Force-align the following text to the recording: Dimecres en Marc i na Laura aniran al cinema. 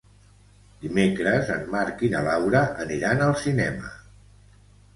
Dimecres 0.85 1.51
en 1.57 1.67
Marc 1.75 2.01
i 2.09 2.11
na 2.15 2.23
Laura 2.29 2.63
aniran 2.87 3.25
al 3.29 3.37
cinema. 3.45 3.95